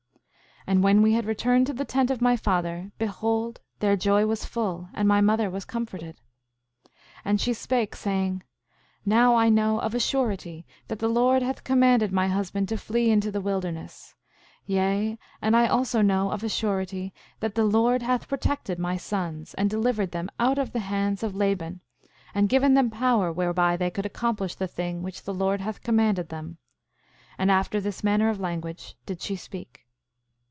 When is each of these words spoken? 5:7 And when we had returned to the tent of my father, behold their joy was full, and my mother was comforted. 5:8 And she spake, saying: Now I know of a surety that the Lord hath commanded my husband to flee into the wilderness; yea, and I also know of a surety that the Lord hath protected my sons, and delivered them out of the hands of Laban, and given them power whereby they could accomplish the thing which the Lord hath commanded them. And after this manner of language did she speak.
5:7 0.67 0.67
And 0.67 0.83
when 0.83 1.01
we 1.01 1.13
had 1.13 1.25
returned 1.25 1.65
to 1.67 1.73
the 1.73 1.83
tent 1.83 2.11
of 2.11 2.21
my 2.21 2.37
father, 2.37 2.91
behold 2.99 3.61
their 3.79 3.95
joy 3.95 4.27
was 4.27 4.45
full, 4.45 4.89
and 4.93 5.07
my 5.07 5.19
mother 5.19 5.49
was 5.49 5.65
comforted. 5.65 6.21
5:8 6.85 6.91
And 7.25 7.41
she 7.41 7.51
spake, 7.51 7.95
saying: 7.95 8.43
Now 9.03 9.35
I 9.35 9.49
know 9.49 9.79
of 9.79 9.95
a 9.95 9.99
surety 9.99 10.67
that 10.87 10.99
the 10.99 11.09
Lord 11.09 11.41
hath 11.41 11.63
commanded 11.63 12.11
my 12.11 12.27
husband 12.27 12.69
to 12.69 12.77
flee 12.77 13.09
into 13.09 13.31
the 13.31 13.41
wilderness; 13.41 14.13
yea, 14.63 15.17
and 15.41 15.55
I 15.57 15.65
also 15.65 16.03
know 16.03 16.29
of 16.31 16.43
a 16.43 16.47
surety 16.47 17.11
that 17.39 17.55
the 17.55 17.65
Lord 17.65 18.03
hath 18.03 18.27
protected 18.27 18.77
my 18.77 18.97
sons, 18.97 19.55
and 19.55 19.67
delivered 19.67 20.11
them 20.11 20.29
out 20.39 20.59
of 20.59 20.73
the 20.73 20.81
hands 20.87 21.23
of 21.23 21.35
Laban, 21.35 21.81
and 22.35 22.47
given 22.47 22.75
them 22.75 22.91
power 22.91 23.33
whereby 23.33 23.77
they 23.77 23.89
could 23.89 24.05
accomplish 24.05 24.53
the 24.53 24.67
thing 24.67 25.01
which 25.01 25.23
the 25.23 25.33
Lord 25.33 25.59
hath 25.59 25.81
commanded 25.83 26.29
them. 26.29 26.59
And 27.39 27.49
after 27.49 27.81
this 27.81 28.03
manner 28.03 28.29
of 28.29 28.39
language 28.39 28.95
did 29.07 29.21
she 29.23 29.35
speak. 29.35 29.87